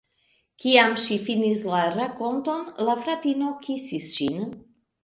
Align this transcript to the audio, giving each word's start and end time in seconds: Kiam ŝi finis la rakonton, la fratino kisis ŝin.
Kiam 0.63 0.95
ŝi 1.03 1.17
finis 1.27 1.63
la 1.73 1.83
rakonton, 1.99 2.65
la 2.89 2.99
fratino 3.05 3.55
kisis 3.69 4.15
ŝin. 4.19 4.53